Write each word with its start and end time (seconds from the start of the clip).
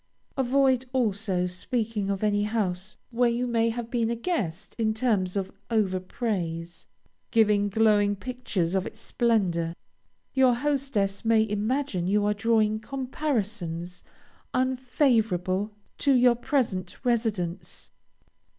Avoid 0.35 0.85
also 0.93 1.45
speaking 1.45 2.09
of 2.09 2.23
any 2.23 2.41
house 2.41 2.97
where 3.11 3.29
you 3.29 3.45
may 3.45 3.69
have 3.69 3.91
been 3.91 4.09
a 4.09 4.15
guest 4.15 4.75
in 4.79 4.95
terms 4.95 5.35
of 5.35 5.51
overpraise, 5.69 6.87
giving 7.29 7.69
glowing 7.69 8.15
pictures 8.15 8.73
of 8.73 8.87
its 8.87 8.99
splendor. 8.99 9.75
Your 10.33 10.55
hostess 10.55 11.23
may 11.23 11.47
imagine 11.47 12.07
you 12.07 12.25
are 12.25 12.33
drawing 12.33 12.79
comparisons 12.79 14.03
unfavorable 14.55 15.69
to 15.99 16.13
your 16.15 16.33
present 16.35 17.05
residence. 17.05 17.91